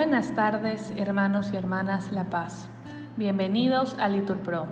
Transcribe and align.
Buenas 0.00 0.34
tardes, 0.34 0.94
hermanos 0.96 1.50
y 1.52 1.58
hermanas 1.58 2.10
La 2.10 2.24
Paz. 2.24 2.70
Bienvenidos 3.18 3.94
a 3.98 4.08
LiturPro. 4.08 4.66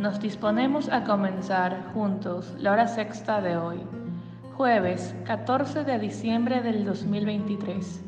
Nos 0.00 0.18
disponemos 0.20 0.88
a 0.88 1.04
comenzar 1.04 1.92
juntos 1.92 2.54
la 2.58 2.72
hora 2.72 2.88
sexta 2.88 3.42
de 3.42 3.58
hoy, 3.58 3.82
jueves 4.54 5.14
14 5.26 5.84
de 5.84 5.98
diciembre 5.98 6.62
del 6.62 6.86
2023, 6.86 8.04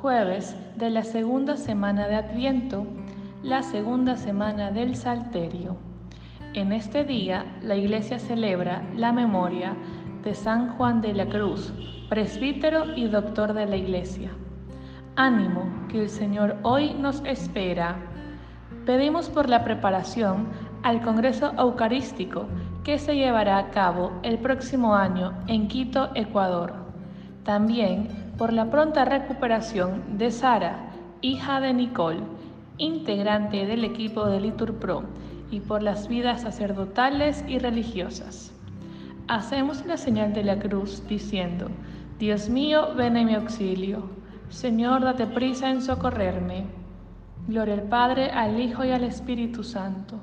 jueves 0.00 0.56
de 0.76 0.88
la 0.88 1.04
segunda 1.04 1.58
semana 1.58 2.08
de 2.08 2.14
Adviento, 2.14 2.86
la 3.42 3.62
segunda 3.62 4.16
semana 4.16 4.70
del 4.70 4.96
Salterio. 4.96 5.76
En 6.54 6.72
este 6.72 7.04
día, 7.04 7.44
la 7.60 7.76
Iglesia 7.76 8.18
celebra 8.18 8.82
la 8.96 9.12
memoria 9.12 9.76
de 10.24 10.34
San 10.34 10.78
Juan 10.78 11.02
de 11.02 11.12
la 11.12 11.26
Cruz, 11.26 11.74
presbítero 12.08 12.96
y 12.96 13.06
doctor 13.06 13.52
de 13.52 13.66
la 13.66 13.76
Iglesia. 13.76 14.30
Ánimo, 15.16 15.64
que 15.88 16.02
el 16.02 16.08
Señor 16.08 16.56
hoy 16.62 16.94
nos 16.94 17.22
espera. 17.24 17.96
Pedimos 18.86 19.28
por 19.28 19.48
la 19.48 19.64
preparación 19.64 20.48
al 20.82 21.02
Congreso 21.02 21.52
Eucarístico 21.58 22.46
que 22.84 22.98
se 22.98 23.14
llevará 23.16 23.58
a 23.58 23.70
cabo 23.70 24.12
el 24.22 24.38
próximo 24.38 24.94
año 24.94 25.32
en 25.46 25.68
Quito, 25.68 26.10
Ecuador. 26.14 26.72
También 27.44 28.32
por 28.38 28.52
la 28.52 28.70
pronta 28.70 29.04
recuperación 29.04 30.16
de 30.16 30.30
Sara, 30.30 30.90
hija 31.20 31.60
de 31.60 31.74
Nicole, 31.74 32.22
integrante 32.78 33.66
del 33.66 33.84
equipo 33.84 34.26
de 34.26 34.40
LiturPro, 34.40 35.04
y 35.50 35.60
por 35.60 35.82
las 35.82 36.08
vidas 36.08 36.42
sacerdotales 36.42 37.44
y 37.48 37.58
religiosas. 37.58 38.54
Hacemos 39.28 39.84
la 39.84 39.96
señal 39.96 40.32
de 40.32 40.44
la 40.44 40.58
cruz 40.58 41.02
diciendo, 41.08 41.68
Dios 42.18 42.48
mío, 42.48 42.94
ven 42.96 43.16
en 43.16 43.26
mi 43.26 43.34
auxilio. 43.34 44.19
Señor, 44.50 45.02
date 45.02 45.28
prisa 45.28 45.70
en 45.70 45.80
socorrerme. 45.80 46.64
Gloria 47.46 47.74
al 47.74 47.84
Padre, 47.84 48.30
al 48.32 48.60
Hijo 48.60 48.84
y 48.84 48.90
al 48.90 49.04
Espíritu 49.04 49.62
Santo, 49.62 50.16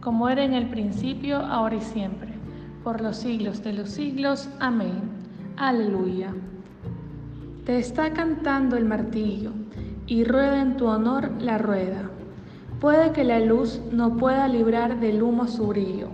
como 0.00 0.28
era 0.28 0.42
en 0.42 0.54
el 0.54 0.68
principio, 0.68 1.36
ahora 1.38 1.76
y 1.76 1.80
siempre, 1.80 2.30
por 2.82 3.00
los 3.00 3.18
siglos 3.18 3.62
de 3.62 3.72
los 3.74 3.90
siglos. 3.90 4.48
Amén. 4.58 5.00
Aleluya. 5.56 6.34
Te 7.64 7.78
está 7.78 8.12
cantando 8.12 8.76
el 8.76 8.86
martillo, 8.86 9.52
y 10.08 10.24
rueda 10.24 10.60
en 10.60 10.76
tu 10.76 10.86
honor 10.86 11.30
la 11.40 11.56
rueda. 11.56 12.10
Puede 12.80 13.12
que 13.12 13.22
la 13.22 13.38
luz 13.38 13.80
no 13.92 14.16
pueda 14.16 14.48
librar 14.48 14.98
del 14.98 15.22
humo 15.22 15.46
su 15.46 15.68
brillo. 15.68 16.08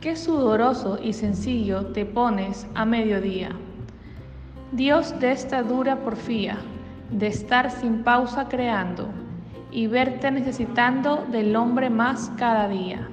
Qué 0.00 0.16
sudoroso 0.16 0.98
y 1.00 1.12
sencillo 1.12 1.86
te 1.92 2.04
pones 2.04 2.66
a 2.74 2.84
mediodía 2.84 3.50
Dios 4.72 5.20
de 5.20 5.32
esta 5.32 5.62
dura 5.62 5.96
porfía, 5.96 6.56
de 7.10 7.26
estar 7.26 7.70
sin 7.70 8.02
pausa 8.04 8.48
creando 8.48 9.06
y 9.70 9.86
verte 9.86 10.30
necesitando 10.30 11.26
del 11.30 11.54
hombre 11.56 11.90
más 11.90 12.32
cada 12.38 12.68
día. 12.68 13.06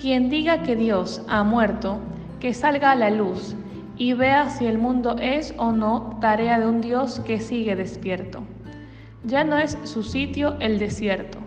Quien 0.00 0.30
diga 0.30 0.62
que 0.62 0.76
Dios 0.76 1.20
ha 1.26 1.42
muerto, 1.42 1.98
que 2.38 2.54
salga 2.54 2.92
a 2.92 2.94
la 2.94 3.10
luz 3.10 3.56
y 3.96 4.12
vea 4.12 4.50
si 4.50 4.66
el 4.66 4.78
mundo 4.78 5.16
es 5.20 5.52
o 5.56 5.72
no 5.72 6.16
tarea 6.20 6.60
de 6.60 6.68
un 6.68 6.80
Dios 6.80 7.18
que 7.18 7.40
sigue 7.40 7.74
despierto. 7.74 8.44
Ya 9.24 9.42
no 9.42 9.58
es 9.58 9.76
su 9.82 10.04
sitio 10.04 10.54
el 10.60 10.78
desierto, 10.78 11.38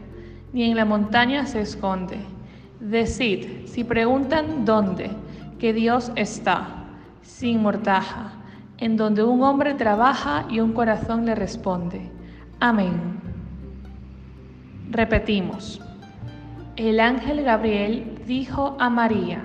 ni 0.52 0.70
en 0.70 0.76
la 0.76 0.84
montaña 0.84 1.45
se 1.45 1.62
esconde. 1.62 2.18
Decid, 2.82 3.66
si 3.66 3.86
preguntan 3.86 4.66
dónde, 4.66 5.12
que 5.58 5.72
Dios 5.72 6.12
está, 6.18 6.84
sin 7.22 7.62
mortaja 7.62 8.34
en 8.80 8.95
donde 8.95 9.23
un 9.23 9.44
hombre 9.44 9.73
trabaja 9.73 10.45
y 10.50 10.59
un 10.59 10.73
corazón 10.73 11.25
le 11.25 11.36
responde. 11.36 12.11
Amén. 12.60 13.20
Repetimos. 14.92 15.82
El 16.76 16.99
ángel 16.99 17.43
Gabriel 17.43 18.21
dijo 18.27 18.77
a 18.80 18.89
María, 18.89 19.43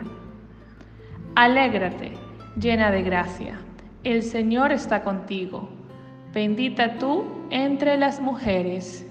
Alégrate, 1.35 2.13
llena 2.61 2.91
de 2.91 3.03
gracia, 3.03 3.59
el 4.05 4.23
Señor 4.23 4.71
está 4.71 5.03
contigo, 5.03 5.71
bendita 6.35 6.99
tú 6.99 7.25
entre 7.49 7.97
las 7.97 8.21
mujeres. 8.21 9.07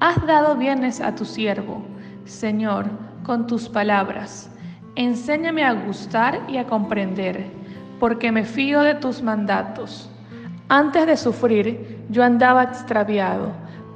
Has 0.00 0.26
dado 0.26 0.56
bienes 0.56 1.00
a 1.00 1.14
tu 1.14 1.26
siervo, 1.26 1.82
Señor, 2.24 2.86
con 3.22 3.46
tus 3.46 3.68
palabras 3.68 4.53
Enséñame 4.96 5.64
a 5.64 5.72
gustar 5.72 6.42
y 6.46 6.56
a 6.56 6.66
comprender, 6.66 7.46
porque 7.98 8.30
me 8.30 8.44
fío 8.44 8.80
de 8.82 8.94
tus 8.94 9.22
mandatos. 9.22 10.08
Antes 10.68 11.06
de 11.08 11.16
sufrir 11.16 11.98
yo 12.10 12.22
andaba 12.22 12.62
extraviado, 12.62 13.48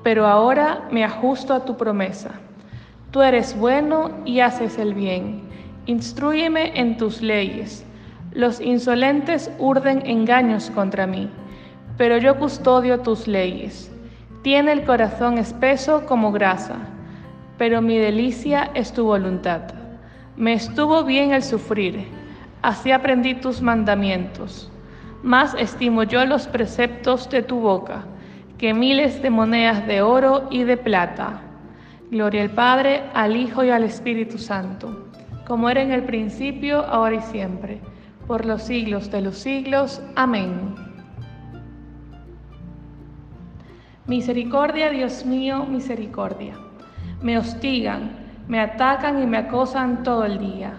pero 0.02 0.26
ahora 0.26 0.88
me 0.90 1.04
ajusto 1.04 1.54
a 1.54 1.64
tu 1.64 1.76
promesa. 1.76 2.30
Tú 3.12 3.22
eres 3.22 3.56
bueno 3.56 4.10
y 4.24 4.40
haces 4.40 4.76
el 4.76 4.92
bien. 4.92 5.42
Instrúyeme 5.86 6.72
en 6.74 6.96
tus 6.96 7.22
leyes. 7.22 7.86
Los 8.32 8.60
insolentes 8.60 9.52
urden 9.60 10.04
engaños 10.04 10.68
contra 10.70 11.06
mí, 11.06 11.30
pero 11.96 12.18
yo 12.18 12.36
custodio 12.40 12.98
tus 13.00 13.28
leyes. 13.28 13.88
Tiene 14.42 14.72
el 14.72 14.84
corazón 14.84 15.38
espeso 15.38 16.04
como 16.06 16.32
grasa, 16.32 16.76
pero 17.56 17.80
mi 17.80 17.98
delicia 17.98 18.70
es 18.74 18.92
tu 18.92 19.04
voluntad. 19.04 19.77
Me 20.38 20.52
estuvo 20.52 21.02
bien 21.02 21.32
el 21.32 21.42
sufrir, 21.42 22.06
así 22.62 22.92
aprendí 22.92 23.34
tus 23.34 23.60
mandamientos. 23.60 24.70
Más 25.24 25.52
estimo 25.54 26.04
yo 26.04 26.24
los 26.26 26.46
preceptos 26.46 27.28
de 27.28 27.42
tu 27.42 27.58
boca 27.58 28.04
que 28.56 28.72
miles 28.72 29.20
de 29.20 29.30
monedas 29.30 29.84
de 29.88 30.00
oro 30.00 30.46
y 30.48 30.62
de 30.62 30.76
plata. 30.76 31.40
Gloria 32.12 32.42
al 32.42 32.50
Padre, 32.50 33.02
al 33.14 33.34
Hijo 33.34 33.64
y 33.64 33.70
al 33.70 33.82
Espíritu 33.82 34.38
Santo, 34.38 35.08
como 35.44 35.70
era 35.70 35.82
en 35.82 35.90
el 35.90 36.04
principio, 36.04 36.84
ahora 36.84 37.16
y 37.16 37.22
siempre, 37.22 37.80
por 38.28 38.46
los 38.46 38.62
siglos 38.62 39.10
de 39.10 39.22
los 39.22 39.38
siglos. 39.38 40.00
Amén. 40.14 40.76
Misericordia, 44.06 44.90
Dios 44.90 45.26
mío, 45.26 45.66
misericordia. 45.66 46.54
Me 47.22 47.36
hostigan 47.36 48.17
me 48.48 48.60
atacan 48.60 49.22
y 49.22 49.26
me 49.26 49.36
acosan 49.36 50.02
todo 50.02 50.24
el 50.24 50.38
día. 50.38 50.72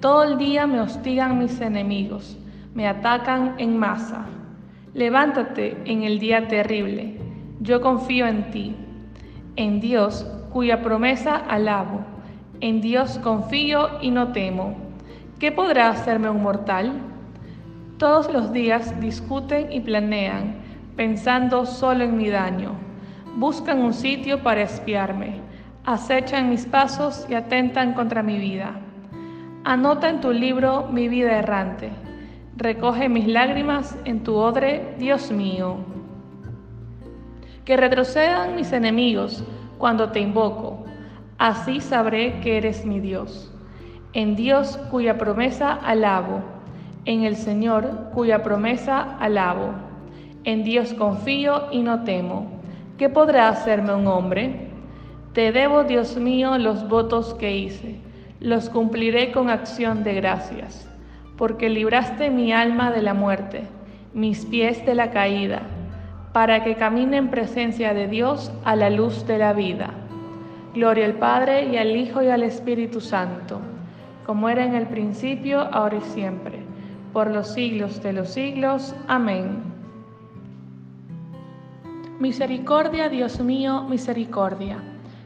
Todo 0.00 0.24
el 0.24 0.38
día 0.38 0.66
me 0.66 0.80
hostigan 0.80 1.38
mis 1.38 1.60
enemigos, 1.60 2.38
me 2.74 2.88
atacan 2.88 3.54
en 3.58 3.76
masa. 3.76 4.24
Levántate 4.94 5.76
en 5.84 6.04
el 6.04 6.18
día 6.18 6.48
terrible. 6.48 7.18
Yo 7.60 7.82
confío 7.82 8.26
en 8.26 8.50
ti, 8.50 8.74
en 9.56 9.80
Dios 9.80 10.26
cuya 10.50 10.82
promesa 10.82 11.36
alabo. 11.36 12.00
En 12.60 12.80
Dios 12.80 13.18
confío 13.18 14.00
y 14.00 14.10
no 14.10 14.32
temo. 14.32 14.78
¿Qué 15.38 15.52
podrá 15.52 15.90
hacerme 15.90 16.30
un 16.30 16.42
mortal? 16.42 16.94
Todos 17.98 18.32
los 18.32 18.54
días 18.54 18.98
discuten 19.00 19.70
y 19.70 19.80
planean, 19.80 20.56
pensando 20.96 21.66
solo 21.66 22.04
en 22.04 22.16
mi 22.16 22.30
daño. 22.30 22.72
Buscan 23.36 23.80
un 23.80 23.92
sitio 23.92 24.42
para 24.42 24.62
espiarme 24.62 25.45
acechan 25.86 26.50
mis 26.50 26.66
pasos 26.66 27.26
y 27.30 27.34
atentan 27.34 27.94
contra 27.94 28.22
mi 28.24 28.38
vida. 28.38 28.72
Anota 29.62 30.10
en 30.10 30.20
tu 30.20 30.32
libro 30.32 30.88
mi 30.90 31.06
vida 31.06 31.38
errante. 31.38 31.90
Recoge 32.56 33.08
mis 33.08 33.28
lágrimas 33.28 33.96
en 34.04 34.24
tu 34.24 34.34
odre, 34.34 34.96
Dios 34.98 35.30
mío. 35.30 35.76
Que 37.64 37.76
retrocedan 37.76 38.56
mis 38.56 38.72
enemigos 38.72 39.44
cuando 39.78 40.10
te 40.10 40.18
invoco. 40.18 40.84
Así 41.38 41.80
sabré 41.80 42.40
que 42.40 42.56
eres 42.56 42.84
mi 42.84 42.98
Dios. 42.98 43.52
En 44.12 44.34
Dios 44.34 44.78
cuya 44.90 45.18
promesa 45.18 45.72
alabo. 45.72 46.40
En 47.04 47.22
el 47.22 47.36
Señor 47.36 48.10
cuya 48.12 48.42
promesa 48.42 49.16
alabo. 49.20 49.70
En 50.42 50.64
Dios 50.64 50.94
confío 50.94 51.68
y 51.70 51.82
no 51.82 52.02
temo. 52.02 52.50
¿Qué 52.98 53.08
podrá 53.08 53.48
hacerme 53.48 53.94
un 53.94 54.08
hombre? 54.08 54.65
Te 55.36 55.52
debo, 55.52 55.84
Dios 55.84 56.16
mío, 56.16 56.56
los 56.56 56.88
votos 56.88 57.34
que 57.34 57.54
hice, 57.54 57.96
los 58.40 58.70
cumpliré 58.70 59.32
con 59.32 59.50
acción 59.50 60.02
de 60.02 60.14
gracias, 60.14 60.88
porque 61.36 61.68
libraste 61.68 62.30
mi 62.30 62.54
alma 62.54 62.90
de 62.90 63.02
la 63.02 63.12
muerte, 63.12 63.64
mis 64.14 64.46
pies 64.46 64.86
de 64.86 64.94
la 64.94 65.10
caída, 65.10 65.60
para 66.32 66.64
que 66.64 66.76
camine 66.76 67.18
en 67.18 67.28
presencia 67.28 67.92
de 67.92 68.08
Dios 68.08 68.50
a 68.64 68.76
la 68.76 68.88
luz 68.88 69.26
de 69.26 69.36
la 69.36 69.52
vida. 69.52 69.90
Gloria 70.72 71.04
al 71.04 71.16
Padre 71.16 71.66
y 71.66 71.76
al 71.76 71.94
Hijo 71.94 72.22
y 72.22 72.28
al 72.28 72.42
Espíritu 72.42 73.02
Santo, 73.02 73.60
como 74.24 74.48
era 74.48 74.64
en 74.64 74.74
el 74.74 74.86
principio, 74.86 75.60
ahora 75.60 75.98
y 75.98 76.12
siempre, 76.14 76.60
por 77.12 77.30
los 77.30 77.48
siglos 77.48 78.02
de 78.02 78.14
los 78.14 78.30
siglos. 78.30 78.96
Amén. 79.06 79.58
Misericordia, 82.20 83.10
Dios 83.10 83.38
mío, 83.38 83.82
misericordia 83.82 84.78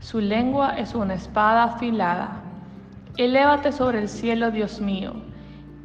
su 0.00 0.18
lengua 0.18 0.78
es 0.78 0.94
una 0.94 1.12
espada 1.12 1.64
afilada. 1.64 2.40
Elévate 3.18 3.70
sobre 3.70 3.98
el 4.00 4.08
cielo, 4.08 4.50
Dios 4.50 4.80
mío, 4.80 5.12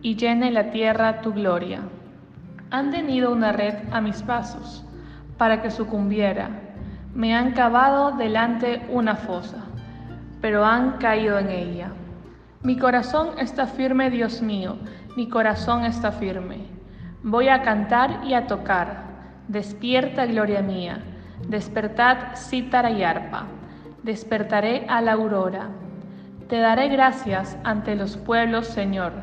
y 0.02 0.16
llene 0.16 0.52
la 0.52 0.72
tierra 0.72 1.20
tu 1.20 1.34
gloria. 1.34 1.82
Han 2.72 2.92
tenido 2.92 3.32
una 3.32 3.52
red 3.52 3.76
a 3.92 4.00
mis 4.00 4.24
pasos, 4.24 4.86
para 5.38 5.62
que 5.62 5.70
sucumbiera. 5.70 6.50
Me 7.14 7.36
han 7.36 7.52
cavado 7.52 8.16
delante 8.16 8.86
una 8.90 9.18
fosa, 9.18 9.66
pero 10.40 10.64
han 10.64 10.94
caído 10.94 11.38
en 11.38 11.50
ella. 11.50 11.92
Mi 12.64 12.78
corazón 12.78 13.38
está 13.38 13.68
firme, 13.68 14.10
Dios 14.10 14.42
mío, 14.42 14.78
mi 15.18 15.28
corazón 15.28 15.84
está 15.84 16.14
firme. 16.14 16.68
Voy 17.22 17.50
a 17.50 17.64
cantar 17.64 18.22
y 18.24 18.34
a 18.34 18.48
tocar. 18.48 19.04
Despierta, 19.50 20.26
gloria 20.26 20.62
mía. 20.62 21.00
Despertad, 21.50 22.36
cítara 22.36 22.92
y 22.92 23.04
arpa. 23.04 23.46
Despertaré 24.06 24.86
a 24.88 25.02
la 25.02 25.14
aurora 25.14 25.70
te 26.48 26.60
daré 26.60 26.90
gracias 26.90 27.58
ante 27.64 27.96
los 27.96 28.18
pueblos, 28.18 28.68
Señor. 28.68 29.14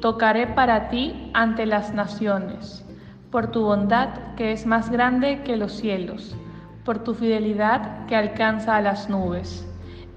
Tocaré 0.00 0.46
para 0.46 0.88
ti 0.88 1.30
ante 1.34 1.66
las 1.66 1.92
naciones, 1.92 2.82
por 3.30 3.50
tu 3.50 3.62
bondad 3.62 4.08
que 4.36 4.52
es 4.52 4.64
más 4.64 4.90
grande 4.90 5.42
que 5.44 5.56
los 5.56 5.72
cielos, 5.72 6.34
por 6.82 7.04
tu 7.04 7.12
fidelidad 7.12 8.06
que 8.06 8.16
alcanza 8.16 8.76
a 8.76 8.80
las 8.80 9.10
nubes. 9.10 9.68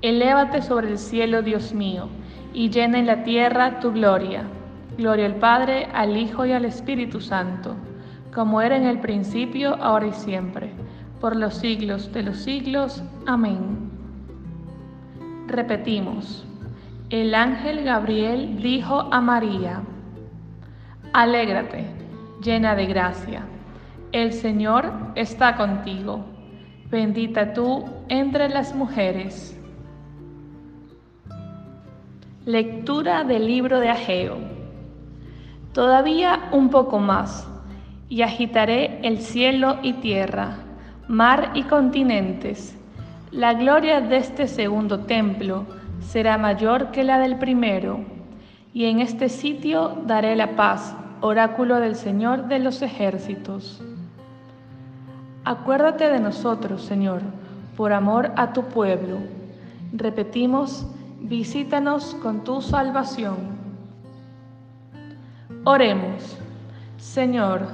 Elévate 0.02 0.62
sobre 0.62 0.92
el 0.92 0.98
cielo, 0.98 1.42
Dios 1.42 1.74
mío, 1.74 2.08
y 2.54 2.70
llena 2.70 3.00
en 3.00 3.08
la 3.08 3.24
tierra 3.24 3.82
tu 3.82 3.92
gloria. 3.92 4.44
Gloria 4.98 5.26
al 5.26 5.36
Padre, 5.36 5.90
al 5.94 6.16
Hijo 6.16 6.46
y 6.46 6.54
al 6.54 6.64
Espíritu 6.64 7.20
Santo, 7.20 7.76
como 8.34 8.62
era 8.62 8.78
en 8.78 8.86
el 8.86 9.02
principio, 9.02 9.76
ahora 9.76 10.08
y 10.08 10.14
siempre, 10.14 10.72
por 11.20 11.36
los 11.36 11.56
siglos 11.56 12.14
de 12.14 12.24
los 12.24 12.38
siglos. 12.38 13.04
Amén. 13.26 13.85
Repetimos. 15.56 16.46
El 17.10 17.34
ángel 17.34 17.86
Gabriel 17.86 18.62
dijo 18.62 19.08
a 19.10 19.22
María, 19.22 19.84
Alégrate, 21.14 21.86
llena 22.44 22.76
de 22.76 22.86
gracia, 22.88 23.46
el 24.12 24.34
Señor 24.34 24.92
está 25.16 25.56
contigo, 25.56 26.26
bendita 26.92 27.54
tú 27.54 27.86
entre 28.10 28.50
las 28.50 28.76
mujeres. 28.76 29.58
Lectura 32.44 33.24
del 33.24 33.48
libro 33.48 33.80
de 33.80 33.88
Ageo. 33.88 34.36
Todavía 35.72 36.50
un 36.52 36.70
poco 36.70 37.00
más, 37.00 37.48
y 38.10 38.24
agitaré 38.24 39.00
el 39.08 39.20
cielo 39.20 39.78
y 39.82 39.94
tierra, 39.94 40.58
mar 41.08 41.52
y 41.54 41.64
continentes. 41.64 42.78
La 43.36 43.54
gloria 43.54 44.00
de 44.00 44.16
este 44.16 44.48
segundo 44.48 45.02
templo 45.02 45.66
será 46.00 46.38
mayor 46.38 46.92
que 46.92 47.04
la 47.04 47.20
del 47.20 47.38
primero, 47.38 48.00
y 48.74 48.86
en 48.86 49.02
este 49.02 49.28
sitio 49.28 49.90
daré 50.06 50.38
la 50.38 50.56
paz, 50.56 50.96
oráculo 51.20 51.82
del 51.82 51.98
Señor 51.98 52.48
de 52.48 52.60
los 52.60 52.82
ejércitos. 52.82 53.84
Acuérdate 55.44 56.10
de 56.10 56.22
nosotros, 56.22 56.84
Señor, 56.84 57.24
por 57.76 57.92
amor 57.92 58.32
a 58.38 58.54
tu 58.54 58.64
pueblo. 58.70 59.18
Repetimos, 59.92 60.88
visítanos 61.20 62.16
con 62.24 62.46
tu 62.46 62.62
salvación. 62.62 63.36
Oremos, 65.66 66.38
Señor, 66.96 67.68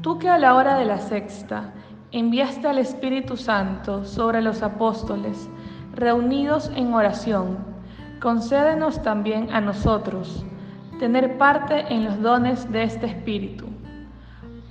tú 0.00 0.18
que 0.18 0.30
a 0.30 0.38
la 0.38 0.54
hora 0.54 0.78
de 0.78 0.86
la 0.86 0.96
sexta 0.96 1.74
enviaste 2.12 2.68
al 2.68 2.78
Espíritu 2.78 3.36
Santo 3.36 4.04
sobre 4.04 4.42
los 4.42 4.62
apóstoles, 4.62 5.48
reunidos 5.94 6.70
en 6.76 6.92
oración, 6.92 7.58
concédenos 8.20 9.02
también 9.02 9.50
a 9.50 9.60
nosotros 9.60 10.44
tener 10.98 11.36
parte 11.38 11.86
en 11.92 12.04
los 12.04 12.20
dones 12.20 12.70
de 12.70 12.84
este 12.84 13.06
Espíritu. 13.06 13.66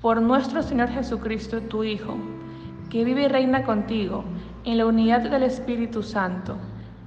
Por 0.02 0.22
nuestro 0.22 0.64
Señor 0.64 0.90
Jesucristo, 0.90 1.62
tu 1.62 1.84
Hijo, 1.84 2.16
que 2.90 3.04
vive 3.04 3.24
y 3.24 3.28
reina 3.28 3.64
contigo 3.64 4.24
en 4.64 4.78
la 4.78 4.86
unidad 4.86 5.22
del 5.22 5.44
Espíritu 5.44 6.04
Santo, 6.04 6.56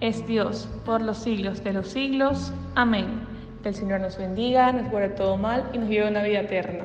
es 0.01 0.27
Dios 0.27 0.69
por 0.85 1.01
los 1.01 1.19
siglos 1.19 1.63
de 1.65 1.73
los 1.73 1.89
siglos. 1.89 2.53
Amén. 2.75 3.07
Que 3.63 3.71
el 3.71 3.75
Señor 3.75 4.01
nos 4.01 4.19
bendiga, 4.19 4.73
nos 4.73 4.91
guarde 4.91 5.11
todo 5.11 5.37
mal 5.37 5.71
y 5.73 5.79
nos 5.79 5.89
lleve 5.89 6.09
a 6.09 6.11
una 6.11 6.23
vida 6.23 6.41
eterna. 6.41 6.85